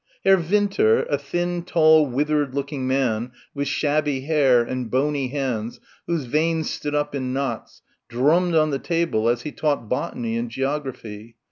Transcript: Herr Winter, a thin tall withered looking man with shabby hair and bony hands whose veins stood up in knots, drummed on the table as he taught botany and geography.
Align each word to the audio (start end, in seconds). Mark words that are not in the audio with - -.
Herr 0.25 0.39
Winter, 0.39 1.03
a 1.11 1.17
thin 1.19 1.61
tall 1.61 2.07
withered 2.07 2.55
looking 2.55 2.87
man 2.87 3.33
with 3.53 3.67
shabby 3.67 4.21
hair 4.21 4.63
and 4.63 4.89
bony 4.89 5.27
hands 5.27 5.79
whose 6.07 6.25
veins 6.25 6.71
stood 6.71 6.95
up 6.95 7.13
in 7.13 7.33
knots, 7.33 7.83
drummed 8.09 8.55
on 8.55 8.71
the 8.71 8.79
table 8.79 9.29
as 9.29 9.43
he 9.43 9.51
taught 9.51 9.89
botany 9.89 10.37
and 10.37 10.49
geography. 10.49 11.35